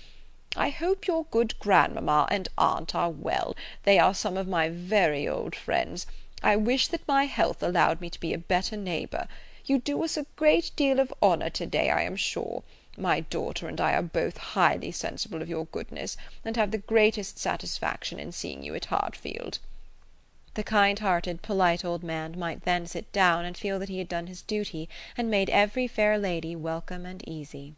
I 0.56 0.72
hope 0.72 1.06
your 1.06 1.26
good 1.26 1.60
grandmama 1.60 2.28
and 2.32 2.50
aunt 2.58 2.96
are 2.96 3.12
well; 3.12 3.56
they 3.84 4.00
are 4.00 4.16
some 4.16 4.36
of 4.36 4.48
my 4.48 4.68
very 4.70 5.28
old 5.28 5.54
friends. 5.56 6.08
I 6.42 6.56
wish 6.56 6.88
that 6.88 7.08
my 7.08 7.26
health 7.26 7.62
allowed 7.62 8.02
me 8.02 8.10
to 8.10 8.20
be 8.20 8.34
a 8.34 8.40
better 8.40 8.76
neighbour. 8.76 9.28
You 9.64 9.78
do 9.78 10.04
us 10.04 10.18
a 10.18 10.26
great 10.38 10.72
deal 10.76 11.00
of 11.00 11.14
honour 11.22 11.52
to 11.52 11.68
day, 11.68 11.92
I 11.92 12.02
am 12.02 12.16
sure. 12.16 12.64
My 12.98 13.20
daughter 13.20 13.68
and 13.68 13.80
I 13.80 13.94
are 13.94 14.02
both 14.02 14.38
highly 14.38 14.92
sensible 14.92 15.44
of 15.44 15.50
your 15.50 15.66
goodness, 15.68 16.18
and 16.44 16.58
have 16.58 16.72
the 16.72 16.80
greatest 16.80 17.38
satisfaction 17.38 18.20
in 18.20 18.32
seeing 18.32 18.64
you 18.64 18.74
at 18.74 18.86
Hartfield." 18.86 19.60
The 20.56 20.64
kind 20.64 21.00
hearted, 21.00 21.42
polite 21.42 21.84
old 21.84 22.04
man 22.04 22.38
might 22.38 22.64
then 22.64 22.86
sit 22.86 23.12
down 23.12 23.44
and 23.44 23.58
feel 23.58 23.80
that 23.80 23.90
he 23.90 23.98
had 23.98 24.08
done 24.08 24.28
his 24.28 24.44
duty, 24.44 24.88
and 25.18 25.28
made 25.28 25.50
every 25.50 25.88
fair 25.88 26.20
lady 26.20 26.56
welcome 26.56 27.08
and 27.08 27.28
easy. 27.28 27.74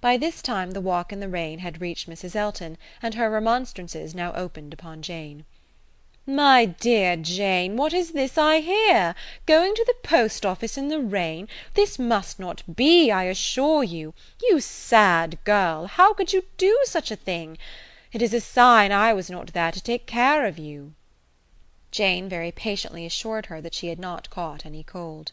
By 0.00 0.16
this 0.16 0.42
time 0.42 0.70
the 0.70 0.80
walk 0.80 1.12
in 1.12 1.18
the 1.18 1.28
rain 1.28 1.58
had 1.58 1.80
reached 1.80 2.08
Mrs. 2.08 2.36
Elton, 2.36 2.78
and 3.02 3.14
her 3.14 3.28
remonstrances 3.28 4.14
now 4.14 4.32
opened 4.34 4.72
upon 4.72 5.02
Jane. 5.02 5.44
"My 6.24 6.66
dear 6.66 7.16
Jane, 7.16 7.76
what 7.76 7.92
is 7.92 8.12
this 8.12 8.38
I 8.38 8.60
hear? 8.60 9.16
Going 9.44 9.74
to 9.74 9.84
the 9.84 10.08
post 10.08 10.46
office 10.46 10.78
in 10.78 10.86
the 10.86 11.00
rain? 11.00 11.48
This 11.74 11.98
must 11.98 12.38
not 12.38 12.62
be, 12.76 13.10
I 13.10 13.24
assure 13.24 13.82
you. 13.82 14.14
You 14.40 14.60
sad 14.60 15.36
girl, 15.42 15.86
how 15.86 16.14
could 16.14 16.32
you 16.32 16.44
do 16.56 16.78
such 16.84 17.10
a 17.10 17.16
thing? 17.16 17.58
It 18.12 18.22
is 18.22 18.32
a 18.32 18.40
sign 18.40 18.92
I 18.92 19.12
was 19.12 19.28
not 19.28 19.52
there 19.52 19.72
to 19.72 19.82
take 19.82 20.06
care 20.06 20.46
of 20.46 20.60
you." 20.60 20.94
Jane 21.92 22.28
very 22.28 22.50
patiently 22.50 23.06
assured 23.06 23.46
her 23.46 23.60
that 23.60 23.74
she 23.74 23.88
had 23.88 23.98
not 23.98 24.30
caught 24.30 24.66
any 24.66 24.82
cold. 24.82 25.30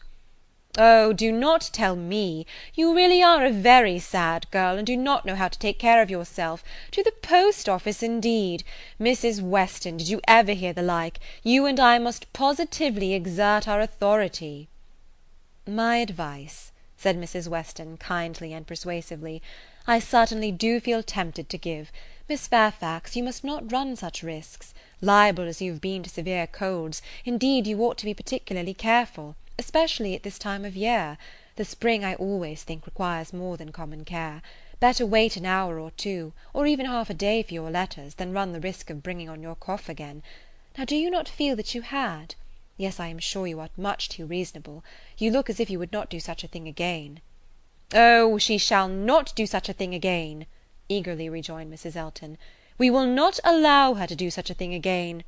Oh, 0.78 1.12
do 1.12 1.32
not 1.32 1.70
tell 1.72 1.96
me! 1.96 2.46
You 2.74 2.94
really 2.94 3.22
are 3.22 3.44
a 3.44 3.50
very 3.50 3.98
sad 3.98 4.48
girl, 4.52 4.76
and 4.76 4.86
do 4.86 4.96
not 4.96 5.26
know 5.26 5.34
how 5.34 5.48
to 5.48 5.58
take 5.58 5.78
care 5.80 6.00
of 6.00 6.10
yourself. 6.10 6.62
To 6.92 7.02
the 7.02 7.10
post 7.22 7.68
office, 7.68 8.02
indeed! 8.02 8.62
Mrs. 9.00 9.40
Weston, 9.40 9.96
did 9.96 10.08
you 10.08 10.20
ever 10.28 10.52
hear 10.52 10.72
the 10.72 10.82
like? 10.82 11.18
You 11.42 11.66
and 11.66 11.80
I 11.80 11.98
must 11.98 12.32
positively 12.32 13.14
exert 13.14 13.66
our 13.66 13.80
authority." 13.80 14.68
"My 15.66 15.96
advice," 15.96 16.72
said 16.96 17.18
Mrs. 17.18 17.48
Weston, 17.48 17.96
kindly 17.96 18.52
and 18.52 18.66
persuasively, 18.66 19.42
"I 19.86 19.98
certainly 19.98 20.52
do 20.52 20.78
feel 20.78 21.02
tempted 21.02 21.48
to 21.48 21.58
give. 21.58 21.90
Miss 22.30 22.46
Fairfax, 22.46 23.16
you 23.16 23.24
must 23.24 23.42
not 23.42 23.72
run 23.72 23.96
such 23.96 24.22
risks. 24.22 24.72
Liable 25.00 25.48
as 25.48 25.60
you 25.60 25.72
have 25.72 25.80
been 25.80 26.04
to 26.04 26.08
severe 26.08 26.46
colds, 26.46 27.02
indeed 27.24 27.66
you 27.66 27.82
ought 27.82 27.98
to 27.98 28.04
be 28.04 28.14
particularly 28.14 28.72
careful 28.72 29.34
especially 29.58 30.14
at 30.14 30.22
this 30.22 30.38
time 30.38 30.64
of 30.64 30.76
year. 30.76 31.18
The 31.56 31.64
spring, 31.64 32.04
I 32.04 32.14
always 32.14 32.62
think, 32.62 32.86
requires 32.86 33.32
more 33.32 33.56
than 33.56 33.72
common 33.72 34.04
care. 34.04 34.42
Better 34.78 35.04
wait 35.04 35.36
an 35.36 35.44
hour 35.44 35.80
or 35.80 35.90
two, 35.90 36.32
or 36.54 36.68
even 36.68 36.86
half 36.86 37.10
a 37.10 37.14
day 37.14 37.42
for 37.42 37.52
your 37.52 37.68
letters, 37.68 38.14
than 38.14 38.32
run 38.32 38.52
the 38.52 38.60
risk 38.60 38.90
of 38.90 39.02
bringing 39.02 39.28
on 39.28 39.42
your 39.42 39.56
cough 39.56 39.88
again. 39.88 40.22
Now 40.78 40.84
do 40.84 40.94
you 40.94 41.10
not 41.10 41.28
feel 41.28 41.56
that 41.56 41.74
you 41.74 41.82
had? 41.82 42.36
Yes, 42.76 43.00
I 43.00 43.08
am 43.08 43.18
sure 43.18 43.48
you 43.48 43.58
are 43.58 43.70
much 43.76 44.08
too 44.08 44.24
reasonable. 44.24 44.84
You 45.18 45.32
look 45.32 45.50
as 45.50 45.58
if 45.58 45.68
you 45.68 45.80
would 45.80 45.92
not 45.92 46.08
do 46.08 46.20
such 46.20 46.44
a 46.44 46.48
thing 46.48 46.68
again." 46.68 47.22
"Oh, 47.92 48.38
she 48.38 48.56
shall 48.56 48.86
not 48.86 49.34
do 49.34 49.46
such 49.46 49.68
a 49.68 49.72
thing 49.72 49.96
again!" 49.96 50.46
Eagerly 50.90 51.28
rejoined 51.28 51.72
Mrs. 51.72 51.94
Elton. 51.94 52.36
"We 52.76 52.90
will 52.90 53.06
not 53.06 53.38
allow 53.44 53.94
her 53.94 54.08
to 54.08 54.16
do 54.16 54.28
such 54.28 54.50
a 54.50 54.54
thing 54.54 54.74
again," 54.74 55.22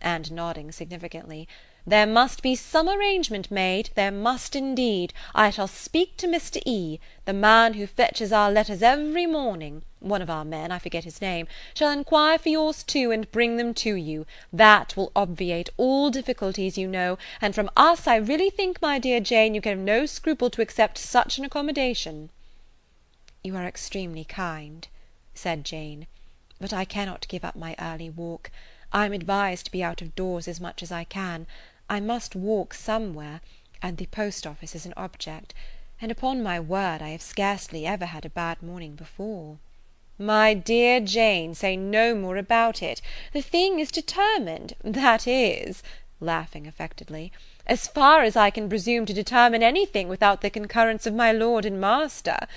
and 0.00 0.30
nodding 0.30 0.70
significantly. 0.70 1.48
There 1.86 2.06
must 2.06 2.42
be 2.42 2.54
some 2.54 2.88
arrangement 2.88 3.50
made, 3.50 3.90
there 3.94 4.12
must 4.12 4.54
indeed. 4.54 5.12
I 5.34 5.50
shall 5.50 5.66
speak 5.66 6.16
to 6.18 6.28
Mr. 6.28 6.62
E., 6.64 7.00
the 7.24 7.32
man 7.32 7.74
who 7.74 7.86
fetches 7.86 8.32
our 8.32 8.52
letters 8.52 8.82
every 8.82 9.26
morning, 9.26 9.82
one 9.98 10.22
of 10.22 10.30
our 10.30 10.44
men, 10.44 10.70
I 10.70 10.78
forget 10.78 11.04
his 11.04 11.20
name, 11.20 11.48
shall 11.74 11.90
enquire 11.90 12.38
for 12.38 12.50
yours 12.50 12.82
too, 12.82 13.10
and 13.10 13.32
bring 13.32 13.56
them 13.56 13.74
to 13.74 13.94
you. 13.94 14.26
That 14.52 14.96
will 14.96 15.10
obviate 15.16 15.70
all 15.76 16.10
difficulties, 16.10 16.78
you 16.78 16.86
know, 16.86 17.18
and 17.40 17.54
from 17.54 17.70
us 17.76 18.06
I 18.06 18.16
really 18.16 18.50
think, 18.50 18.80
my 18.80 18.98
dear 18.98 19.20
Jane, 19.20 19.54
you 19.54 19.60
can 19.60 19.70
have 19.70 19.84
no 19.84 20.06
scruple 20.06 20.50
to 20.50 20.62
accept 20.62 20.98
such 20.98 21.38
an 21.38 21.44
accommodation." 21.44 22.30
"You 23.42 23.56
are 23.56 23.66
extremely 23.66 24.24
kind," 24.24 24.86
said 25.32 25.64
Jane, 25.64 26.08
"but 26.58 26.72
I 26.72 26.84
cannot 26.84 27.28
give 27.28 27.44
up 27.44 27.54
my 27.54 27.76
early 27.78 28.10
walk. 28.10 28.50
I 28.92 29.06
am 29.06 29.12
advised 29.12 29.66
to 29.66 29.70
be 29.70 29.80
out 29.80 30.02
of 30.02 30.16
doors 30.16 30.48
as 30.48 30.60
much 30.60 30.82
as 30.82 30.90
I 30.90 31.04
can. 31.04 31.46
I 31.88 32.00
must 32.00 32.34
walk 32.34 32.74
somewhere, 32.74 33.40
and 33.80 33.96
the 33.96 34.06
post 34.06 34.44
office 34.44 34.74
is 34.74 34.86
an 34.86 34.94
object; 34.96 35.54
and 36.00 36.10
upon 36.10 36.42
my 36.42 36.58
word 36.58 37.00
I 37.00 37.10
have 37.10 37.22
scarcely 37.22 37.86
ever 37.86 38.06
had 38.06 38.24
a 38.24 38.30
bad 38.30 38.60
morning 38.60 38.96
before." 38.96 39.58
"My 40.18 40.52
dear 40.52 40.98
Jane, 40.98 41.54
say 41.54 41.76
no 41.76 42.16
more 42.16 42.36
about 42.36 42.82
it. 42.82 43.00
The 43.32 43.40
thing 43.40 43.78
is 43.78 43.92
determined, 43.92 44.74
that 44.82 45.28
is," 45.28 45.84
laughing 46.18 46.66
affectedly, 46.66 47.30
"as 47.68 47.86
far 47.86 48.22
as 48.24 48.34
I 48.34 48.50
can 48.50 48.68
presume 48.68 49.06
to 49.06 49.14
determine 49.14 49.62
any 49.62 49.86
thing 49.86 50.08
without 50.08 50.40
the 50.40 50.50
concurrence 50.50 51.06
of 51.06 51.14
my 51.14 51.30
lord 51.30 51.64
and 51.64 51.80
master. 51.80 52.48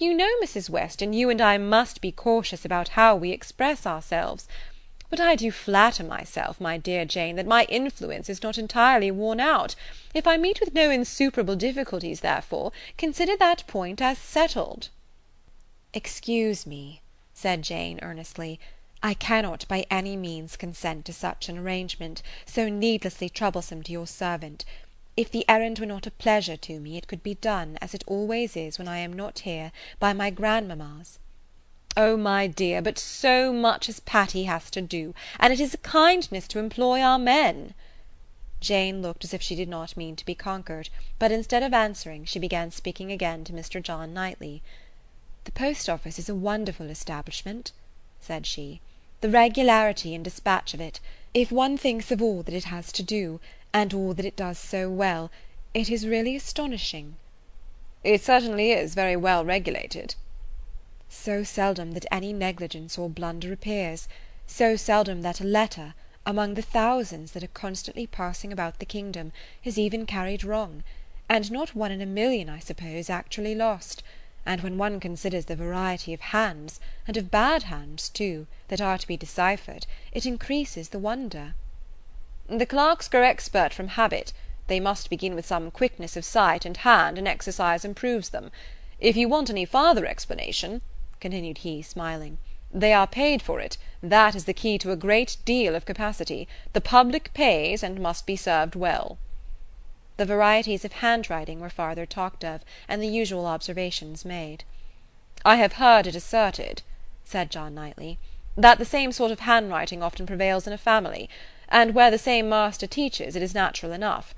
You 0.00 0.14
know, 0.14 0.30
Mrs. 0.40 0.70
Weston, 0.70 1.12
you 1.12 1.28
and 1.28 1.40
I 1.40 1.58
must 1.58 2.00
be 2.00 2.12
cautious 2.12 2.64
about 2.64 2.90
how 2.90 3.16
we 3.16 3.32
express 3.32 3.84
ourselves. 3.84 4.46
But 5.10 5.18
I 5.18 5.34
do 5.34 5.50
flatter 5.50 6.04
myself, 6.04 6.60
my 6.60 6.78
dear 6.78 7.04
Jane, 7.04 7.34
that 7.34 7.48
my 7.48 7.64
influence 7.64 8.28
is 8.28 8.40
not 8.40 8.58
entirely 8.58 9.10
worn 9.10 9.40
out. 9.40 9.74
If 10.14 10.24
I 10.24 10.36
meet 10.36 10.60
with 10.60 10.72
no 10.72 10.88
insuperable 10.88 11.56
difficulties, 11.56 12.20
therefore, 12.20 12.70
consider 12.96 13.36
that 13.38 13.66
point 13.66 14.00
as 14.00 14.18
settled." 14.18 14.90
"Excuse 15.92 16.64
me," 16.64 17.02
said 17.34 17.62
Jane 17.62 17.98
earnestly, 18.00 18.60
"I 19.02 19.14
cannot 19.14 19.66
by 19.66 19.84
any 19.90 20.16
means 20.16 20.56
consent 20.56 21.06
to 21.06 21.12
such 21.12 21.48
an 21.48 21.58
arrangement, 21.58 22.22
so 22.46 22.68
needlessly 22.68 23.28
troublesome 23.28 23.82
to 23.82 23.90
your 23.92 24.06
servant. 24.06 24.64
If 25.18 25.32
the 25.32 25.44
errand 25.48 25.80
were 25.80 25.86
not 25.86 26.06
a 26.06 26.12
pleasure 26.12 26.56
to 26.58 26.78
me, 26.78 26.96
it 26.96 27.08
could 27.08 27.24
be 27.24 27.34
done, 27.34 27.76
as 27.80 27.92
it 27.92 28.04
always 28.06 28.56
is 28.56 28.78
when 28.78 28.86
I 28.86 28.98
am 28.98 29.12
not 29.12 29.40
here, 29.40 29.72
by 29.98 30.12
my 30.12 30.30
grandmama's. 30.30 31.18
"Oh, 31.96 32.16
my 32.16 32.46
dear, 32.46 32.80
but 32.80 33.00
so 33.00 33.52
much 33.52 33.88
as 33.88 33.98
Patty 33.98 34.44
has 34.44 34.70
to 34.70 34.80
do, 34.80 35.16
and 35.40 35.52
it 35.52 35.58
is 35.58 35.74
a 35.74 35.78
kindness 35.78 36.46
to 36.46 36.60
employ 36.60 37.00
our 37.02 37.18
men." 37.18 37.74
Jane 38.60 39.02
looked 39.02 39.24
as 39.24 39.34
if 39.34 39.42
she 39.42 39.56
did 39.56 39.68
not 39.68 39.96
mean 39.96 40.14
to 40.14 40.24
be 40.24 40.36
conquered, 40.36 40.88
but 41.18 41.32
instead 41.32 41.64
of 41.64 41.74
answering, 41.74 42.24
she 42.24 42.38
began 42.38 42.70
speaking 42.70 43.10
again 43.10 43.42
to 43.42 43.52
Mr. 43.52 43.82
John 43.82 44.14
Knightley. 44.14 44.62
"The 45.46 45.50
post 45.50 45.88
office 45.88 46.20
is 46.20 46.28
a 46.28 46.34
wonderful 46.36 46.90
establishment," 46.90 47.72
said 48.20 48.46
she. 48.46 48.80
"The 49.20 49.30
regularity 49.30 50.14
and 50.14 50.22
dispatch 50.22 50.74
of 50.74 50.80
it, 50.80 51.00
if 51.34 51.50
one 51.50 51.76
thinks 51.76 52.12
of 52.12 52.22
all 52.22 52.44
that 52.44 52.54
it 52.54 52.70
has 52.70 52.92
to 52.92 53.02
do, 53.02 53.40
and 53.80 53.94
all 53.94 54.12
that 54.12 54.24
it 54.26 54.34
does 54.34 54.58
so 54.58 54.90
well, 54.90 55.30
it 55.72 55.88
is 55.88 56.04
really 56.04 56.34
astonishing." 56.34 57.14
"It 58.02 58.20
certainly 58.20 58.72
is 58.72 58.96
very 58.96 59.14
well 59.14 59.44
regulated." 59.44 60.16
So 61.08 61.44
seldom 61.44 61.92
that 61.92 62.04
any 62.10 62.32
negligence 62.32 62.98
or 62.98 63.08
blunder 63.08 63.52
appears; 63.52 64.08
so 64.48 64.74
seldom 64.74 65.22
that 65.22 65.40
a 65.40 65.44
letter, 65.44 65.94
among 66.26 66.54
the 66.54 66.60
thousands 66.76 67.30
that 67.30 67.44
are 67.44 67.54
constantly 67.54 68.04
passing 68.04 68.52
about 68.52 68.80
the 68.80 68.84
kingdom, 68.84 69.30
is 69.62 69.78
even 69.78 70.06
carried 70.06 70.42
wrong; 70.42 70.82
and 71.28 71.48
not 71.52 71.76
one 71.76 71.92
in 71.92 72.00
a 72.00 72.04
million, 72.20 72.48
I 72.48 72.58
suppose, 72.58 73.08
actually 73.08 73.54
lost; 73.54 74.02
and 74.44 74.60
when 74.60 74.76
one 74.76 74.98
considers 74.98 75.44
the 75.44 75.54
variety 75.54 76.12
of 76.12 76.20
hands, 76.34 76.80
and 77.06 77.16
of 77.16 77.30
bad 77.30 77.62
hands 77.62 78.08
too, 78.08 78.48
that 78.66 78.80
are 78.80 78.98
to 78.98 79.06
be 79.06 79.16
deciphered, 79.16 79.86
it 80.10 80.26
increases 80.26 80.88
the 80.88 80.98
wonder." 80.98 81.54
"The 82.50 82.64
clerks 82.64 83.08
grow 83.08 83.24
expert 83.24 83.74
from 83.74 83.88
habit; 83.88 84.32
they 84.68 84.80
must 84.80 85.10
begin 85.10 85.34
with 85.34 85.44
some 85.44 85.70
quickness 85.70 86.16
of 86.16 86.24
sight 86.24 86.64
and 86.64 86.78
hand, 86.78 87.18
and 87.18 87.28
exercise 87.28 87.84
improves 87.84 88.30
them. 88.30 88.50
If 88.98 89.18
you 89.18 89.28
want 89.28 89.50
any 89.50 89.66
farther 89.66 90.06
explanation 90.06 90.80
continued 91.20 91.58
he, 91.58 91.82
smiling, 91.82 92.38
"they 92.72 92.94
are 92.94 93.06
paid 93.06 93.42
for 93.42 93.60
it; 93.60 93.76
that 94.02 94.34
is 94.34 94.46
the 94.46 94.54
key 94.54 94.78
to 94.78 94.92
a 94.92 94.96
great 94.96 95.36
deal 95.44 95.74
of 95.74 95.84
capacity. 95.84 96.48
The 96.72 96.80
public 96.80 97.34
pays, 97.34 97.82
and 97.82 98.00
must 98.00 98.24
be 98.24 98.34
served 98.34 98.74
well." 98.74 99.18
The 100.16 100.24
varieties 100.24 100.86
of 100.86 100.92
handwriting 101.04 101.60
were 101.60 101.68
farther 101.68 102.06
talked 102.06 102.46
of, 102.46 102.62
and 102.88 103.02
the 103.02 103.08
usual 103.08 103.44
observations 103.44 104.24
made. 104.24 104.64
"I 105.44 105.56
have 105.56 105.74
heard 105.74 106.06
it 106.06 106.14
asserted," 106.16 106.80
said 107.24 107.50
John 107.50 107.74
Knightley, 107.74 108.18
"that 108.56 108.78
the 108.78 108.86
same 108.86 109.12
sort 109.12 109.32
of 109.32 109.40
handwriting 109.40 110.02
often 110.02 110.24
prevails 110.24 110.66
in 110.66 110.72
a 110.72 110.78
family; 110.78 111.28
and 111.68 111.94
where 111.94 112.10
the 112.10 112.18
same 112.18 112.48
master 112.48 112.86
teaches, 112.86 113.36
it 113.36 113.42
is 113.42 113.54
natural 113.54 113.92
enough. 113.92 114.34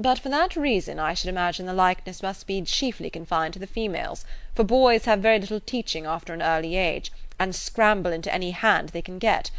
But 0.00 0.18
for 0.18 0.28
that 0.28 0.56
reason 0.56 0.98
I 0.98 1.14
should 1.14 1.28
imagine 1.28 1.66
the 1.66 1.72
likeness 1.72 2.22
must 2.22 2.46
be 2.46 2.60
chiefly 2.62 3.10
confined 3.10 3.54
to 3.54 3.60
the 3.60 3.66
females, 3.66 4.24
for 4.54 4.64
boys 4.64 5.04
have 5.04 5.20
very 5.20 5.38
little 5.38 5.60
teaching 5.60 6.04
after 6.04 6.34
an 6.34 6.42
early 6.42 6.76
age, 6.76 7.12
and 7.38 7.54
scramble 7.54 8.12
into 8.12 8.32
any 8.34 8.50
hand 8.50 8.90
they 8.90 9.02
can 9.02 9.18
get. 9.18 9.50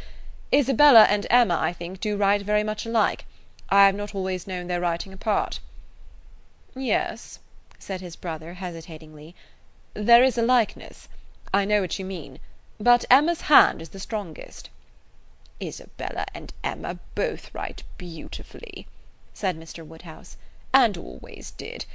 Isabella 0.52 1.04
and 1.04 1.26
Emma, 1.30 1.58
I 1.60 1.72
think, 1.72 2.00
do 2.00 2.16
write 2.16 2.42
very 2.42 2.62
much 2.62 2.86
alike. 2.86 3.24
I 3.68 3.86
have 3.86 3.94
not 3.94 4.14
always 4.14 4.46
known 4.46 4.68
their 4.68 4.80
writing 4.80 5.12
apart." 5.12 5.60
"Yes," 6.76 7.40
said 7.78 8.00
his 8.00 8.14
brother, 8.14 8.54
hesitatingly, 8.54 9.34
"there 9.94 10.22
is 10.22 10.38
a 10.38 10.42
likeness. 10.42 11.08
I 11.52 11.64
know 11.64 11.80
what 11.80 11.98
you 11.98 12.04
mean. 12.04 12.38
But 12.78 13.04
Emma's 13.10 13.42
hand 13.42 13.82
is 13.82 13.88
the 13.88 13.98
strongest." 13.98 14.68
"Isabella 15.62 16.26
and 16.34 16.52
Emma 16.62 16.98
both 17.14 17.54
write 17.54 17.82
beautifully." 17.96 18.86
said 19.32 19.58
Mr. 19.58 19.86
Woodhouse, 19.86 20.36
"and 20.74 20.98
always 20.98 21.50
did. 21.52 21.86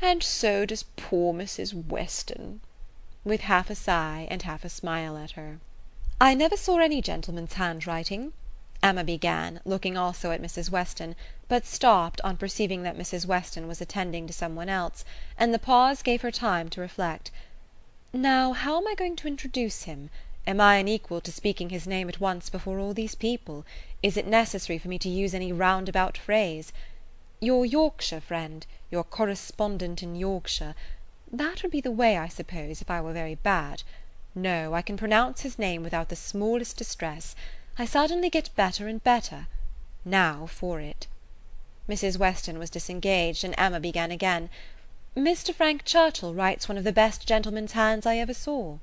And 0.00 0.22
so 0.22 0.64
does 0.64 0.84
poor 0.96 1.34
Mrs. 1.34 1.74
Weston," 1.74 2.62
with 3.22 3.42
half 3.42 3.68
a 3.68 3.74
sigh 3.74 4.26
and 4.30 4.40
half 4.44 4.64
a 4.64 4.70
smile 4.70 5.18
at 5.18 5.32
her. 5.32 5.60
"I 6.22 6.32
never 6.32 6.56
saw 6.56 6.78
any 6.78 7.02
gentleman's 7.02 7.52
handwriting," 7.52 8.32
Emma 8.82 9.04
began, 9.04 9.60
looking 9.66 9.98
also 9.98 10.30
at 10.30 10.40
Mrs. 10.40 10.70
Weston, 10.70 11.14
but 11.48 11.66
stopped 11.66 12.18
on 12.22 12.38
perceiving 12.38 12.82
that 12.84 12.96
Mrs. 12.96 13.26
Weston 13.26 13.68
was 13.68 13.82
attending 13.82 14.26
to 14.26 14.32
some 14.32 14.56
one 14.56 14.70
else, 14.70 15.04
and 15.36 15.52
the 15.52 15.58
pause 15.58 16.02
gave 16.02 16.22
her 16.22 16.30
time 16.30 16.70
to 16.70 16.80
reflect. 16.80 17.30
"Now, 18.14 18.54
how 18.54 18.78
am 18.78 18.88
I 18.88 18.94
going 18.94 19.16
to 19.16 19.28
introduce 19.28 19.82
him? 19.82 20.08
Am 20.46 20.60
I 20.60 20.76
unequal 20.76 21.20
to 21.20 21.32
speaking 21.32 21.70
his 21.70 21.86
name 21.86 22.08
at 22.08 22.20
once 22.20 22.50
before 22.50 22.78
all 22.78 22.94
these 22.94 23.14
people? 23.14 23.64
Is 24.02 24.16
it 24.16 24.26
necessary 24.26 24.78
for 24.78 24.88
me 24.88 24.98
to 24.98 25.08
use 25.08 25.34
any 25.34 25.52
roundabout 25.52 26.18
phrase? 26.18 26.72
Your 27.40 27.64
Yorkshire 27.64 28.20
friend, 28.20 28.66
your 28.90 29.04
correspondent 29.04 30.02
in 30.02 30.16
Yorkshire 30.16 30.74
that 31.32 31.62
would 31.62 31.72
be 31.72 31.80
the 31.80 31.90
way, 31.90 32.18
I 32.18 32.28
suppose, 32.28 32.82
if 32.82 32.90
I 32.90 33.00
were 33.00 33.14
very 33.14 33.36
bad. 33.36 33.82
No, 34.34 34.74
I 34.74 34.82
can 34.82 34.98
pronounce 34.98 35.40
his 35.40 35.58
name 35.58 35.82
without 35.82 36.10
the 36.10 36.16
smallest 36.16 36.76
distress. 36.76 37.34
I 37.78 37.86
suddenly 37.86 38.28
get 38.28 38.54
better 38.54 38.86
and 38.86 39.02
better. 39.02 39.46
Now 40.04 40.46
for 40.46 40.78
it." 40.78 41.06
Mrs. 41.88 42.18
Weston 42.18 42.58
was 42.58 42.68
disengaged, 42.68 43.44
and 43.44 43.54
Emma 43.56 43.80
began 43.80 44.10
again. 44.10 44.50
Mr. 45.16 45.54
Frank 45.54 45.86
Churchill 45.86 46.34
writes 46.34 46.68
one 46.68 46.76
of 46.76 46.84
the 46.84 46.92
best 46.92 47.26
gentleman's 47.26 47.72
hands 47.72 48.04
I 48.04 48.18
ever 48.18 48.34
saw." 48.34 48.76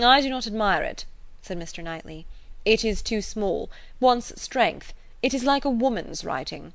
"I 0.00 0.22
do 0.22 0.30
not 0.30 0.46
admire 0.46 0.82
it," 0.84 1.04
said 1.42 1.58
Mr. 1.58 1.84
Knightley. 1.84 2.24
"It 2.64 2.82
is 2.82 3.02
too 3.02 3.20
small; 3.20 3.68
wants 4.00 4.32
strength; 4.40 4.94
it 5.22 5.34
is 5.34 5.44
like 5.44 5.66
a 5.66 5.68
woman's 5.68 6.24
writing." 6.24 6.72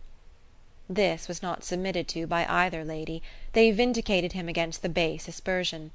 This 0.87 1.27
was 1.27 1.41
not 1.41 1.63
submitted 1.63 2.07
to 2.09 2.27
by 2.27 2.45
either 2.45 2.85
lady; 2.85 3.23
they 3.53 3.71
vindicated 3.71 4.33
him 4.33 4.47
against 4.47 4.83
the 4.83 4.87
base 4.87 5.27
aspersion. 5.27 5.89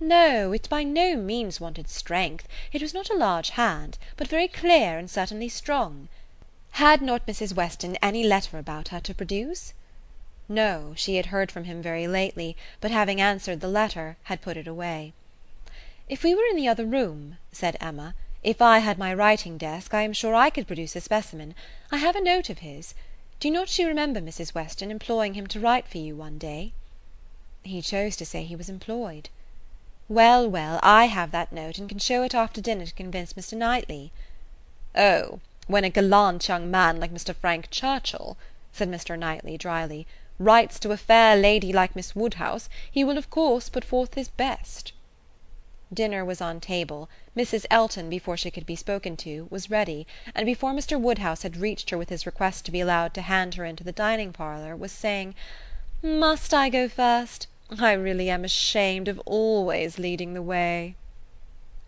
"No, 0.00 0.50
it 0.50 0.68
by 0.68 0.82
no 0.82 1.14
means 1.14 1.60
wanted 1.60 1.88
strength; 1.88 2.48
it 2.72 2.82
was 2.82 2.92
not 2.92 3.08
a 3.08 3.14
large 3.14 3.50
hand, 3.50 3.96
but 4.16 4.26
very 4.26 4.48
clear 4.48 4.98
and 4.98 5.08
certainly 5.08 5.48
strong. 5.48 6.08
Had 6.72 7.00
not 7.02 7.24
Mrs. 7.24 7.54
Weston 7.54 7.94
any 8.02 8.24
letter 8.24 8.58
about 8.58 8.88
her 8.88 8.98
to 8.98 9.14
produce?" 9.14 9.74
No, 10.48 10.92
she 10.96 11.14
had 11.14 11.26
heard 11.26 11.52
from 11.52 11.66
him 11.66 11.80
very 11.80 12.08
lately, 12.08 12.56
but 12.80 12.90
having 12.90 13.20
answered 13.20 13.60
the 13.60 13.68
letter, 13.68 14.16
had 14.24 14.42
put 14.42 14.56
it 14.56 14.66
away. 14.66 15.12
"If 16.08 16.24
we 16.24 16.34
were 16.34 16.42
in 16.50 16.56
the 16.56 16.66
other 16.66 16.84
room," 16.84 17.36
said 17.52 17.76
Emma, 17.80 18.16
"if 18.42 18.60
I 18.60 18.80
had 18.80 18.98
my 18.98 19.14
writing 19.14 19.56
desk, 19.56 19.94
I 19.94 20.02
am 20.02 20.12
sure 20.12 20.34
I 20.34 20.50
could 20.50 20.66
produce 20.66 20.96
a 20.96 21.00
specimen. 21.00 21.54
I 21.92 21.98
have 21.98 22.16
a 22.16 22.20
note 22.20 22.50
of 22.50 22.58
his. 22.58 22.94
Do 23.38 23.52
not 23.52 23.78
you 23.78 23.86
remember, 23.86 24.20
Mrs. 24.20 24.52
Weston, 24.52 24.90
employing 24.90 25.34
him 25.34 25.46
to 25.46 25.60
write 25.60 25.86
for 25.86 25.98
you 25.98 26.16
one 26.16 26.38
day?" 26.38 26.72
"He 27.62 27.80
chose 27.80 28.16
to 28.16 28.26
say 28.26 28.42
he 28.42 28.56
was 28.56 28.68
employed." 28.68 29.28
"Well, 30.08 30.50
well, 30.50 30.80
I 30.82 31.04
have 31.04 31.30
that 31.30 31.52
note, 31.52 31.78
and 31.78 31.88
can 31.88 32.00
show 32.00 32.24
it 32.24 32.34
after 32.34 32.60
dinner 32.60 32.86
to 32.86 32.94
convince 32.94 33.34
Mr. 33.34 33.56
Knightley." 33.56 34.10
"Oh, 34.96 35.38
when 35.68 35.84
a 35.84 35.88
gallant 35.88 36.48
young 36.48 36.68
man 36.68 36.98
like 36.98 37.12
Mr. 37.14 37.32
Frank 37.32 37.70
Churchill," 37.70 38.36
said 38.72 38.90
Mr. 38.90 39.16
Knightley 39.16 39.56
dryly, 39.56 40.08
writes 40.40 40.80
to 40.80 40.90
a 40.90 40.96
fair 40.96 41.36
lady 41.36 41.72
like 41.72 41.94
Miss 41.94 42.16
Woodhouse, 42.16 42.68
he 42.90 43.04
will 43.04 43.18
of 43.18 43.30
course 43.30 43.68
put 43.68 43.84
forth 43.84 44.14
his 44.14 44.26
best." 44.26 44.90
Dinner 45.92 46.24
was 46.24 46.40
on 46.40 46.58
table; 46.58 47.10
Mrs. 47.36 47.66
Elton, 47.70 48.08
before 48.08 48.38
she 48.38 48.50
could 48.50 48.64
be 48.64 48.76
spoken 48.76 49.14
to, 49.18 49.46
was 49.50 49.68
ready, 49.68 50.06
and 50.34 50.46
before 50.46 50.72
Mr. 50.72 50.98
Woodhouse 50.98 51.42
had 51.42 51.58
reached 51.58 51.90
her 51.90 51.98
with 51.98 52.08
his 52.08 52.24
request 52.24 52.64
to 52.64 52.70
be 52.70 52.80
allowed 52.80 53.12
to 53.12 53.20
hand 53.20 53.56
her 53.56 53.66
into 53.66 53.84
the 53.84 53.92
dining 53.92 54.32
parlour, 54.32 54.74
was 54.74 54.90
saying: 54.90 55.34
"Must 56.02 56.54
I 56.54 56.70
go 56.70 56.88
first? 56.88 57.46
I 57.78 57.92
really 57.92 58.30
am 58.30 58.42
ashamed 58.42 59.06
of 59.06 59.20
always 59.26 59.98
leading 59.98 60.32
the 60.32 60.40
way." 60.40 60.94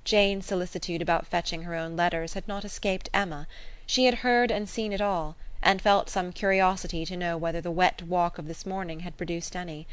Jane's 0.04 0.44
solicitude 0.44 1.00
about 1.00 1.26
fetching 1.26 1.62
her 1.62 1.75
own 1.75 1.96
letters 1.96 2.34
had 2.34 2.46
not 2.46 2.62
escaped 2.62 3.08
Emma; 3.14 3.46
she 3.87 4.04
had 4.04 4.16
heard 4.16 4.50
and 4.50 4.68
seen 4.68 4.92
it 4.92 5.00
all 5.00 5.34
and 5.62 5.80
felt 5.80 6.11
some 6.11 6.30
curiosity 6.30 7.06
to 7.06 7.16
know 7.16 7.38
whether 7.38 7.62
the 7.62 7.70
wet 7.70 8.02
walk 8.02 8.37
of 8.37 8.49
this 8.49 8.66
morning 8.66 9.00
had 9.00 9.16
produced 9.16 9.56
any. 9.56 9.87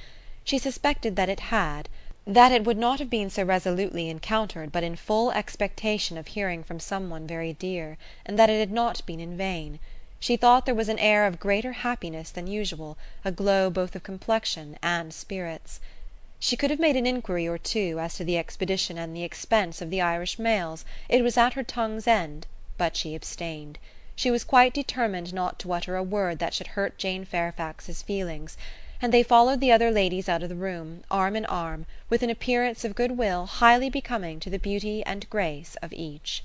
She 0.43 0.57
suspected 0.57 1.15
that 1.15 1.29
it 1.29 1.39
had, 1.39 1.87
that 2.27 2.51
it 2.51 2.63
would 2.63 2.77
not 2.77 2.99
have 2.99 3.09
been 3.09 3.31
so 3.31 3.43
resolutely 3.43 4.07
encountered 4.07 4.71
but 4.71 4.83
in 4.83 4.95
full 4.95 5.31
expectation 5.31 6.17
of 6.19 6.27
hearing 6.27 6.63
from 6.63 6.79
some 6.79 7.09
one 7.09 7.25
very 7.25 7.51
dear, 7.53 7.97
and 8.27 8.37
that 8.37 8.47
it 8.49 8.59
had 8.59 8.71
not 8.71 9.03
been 9.07 9.19
in 9.19 9.35
vain. 9.35 9.79
She 10.19 10.37
thought 10.37 10.67
there 10.67 10.75
was 10.75 10.87
an 10.87 10.99
air 10.99 11.25
of 11.25 11.39
greater 11.39 11.71
happiness 11.71 12.29
than 12.29 12.45
usual, 12.45 12.95
a 13.25 13.31
glow 13.31 13.71
both 13.71 13.95
of 13.95 14.03
complexion 14.03 14.77
and 14.83 15.11
spirits. 15.11 15.79
She 16.37 16.55
could 16.55 16.69
have 16.69 16.79
made 16.79 16.95
an 16.95 17.07
inquiry 17.07 17.47
or 17.47 17.57
two 17.57 17.99
as 17.99 18.13
to 18.17 18.23
the 18.23 18.37
expedition 18.37 18.99
and 18.99 19.15
the 19.15 19.23
expense 19.23 19.81
of 19.81 19.89
the 19.89 20.01
Irish 20.01 20.37
mails; 20.37 20.85
it 21.09 21.23
was 21.23 21.37
at 21.37 21.53
her 21.53 21.63
tongue's 21.63 22.05
end; 22.05 22.45
but 22.77 22.95
she 22.95 23.15
abstained. 23.15 23.79
She 24.15 24.29
was 24.29 24.43
quite 24.43 24.75
determined 24.75 25.33
not 25.33 25.57
to 25.57 25.73
utter 25.73 25.95
a 25.95 26.03
word 26.03 26.37
that 26.37 26.53
should 26.53 26.67
hurt 26.77 26.99
Jane 26.99 27.25
Fairfax's 27.25 28.03
feelings, 28.03 28.57
and 29.01 29.11
they 29.11 29.23
followed 29.23 29.59
the 29.59 29.71
other 29.71 29.89
ladies 29.89 30.29
out 30.29 30.43
of 30.43 30.49
the 30.49 30.55
room, 30.55 31.03
arm 31.09 31.35
in 31.35 31.45
arm, 31.45 31.85
with 32.09 32.21
an 32.21 32.29
appearance 32.29 32.85
of 32.85 32.95
good 32.95 33.17
will 33.17 33.45
highly 33.45 33.89
becoming 33.89 34.39
to 34.39 34.49
the 34.49 34.59
beauty 34.59 35.03
and 35.05 35.29
grace 35.29 35.75
of 35.81 35.91
each. 35.91 36.43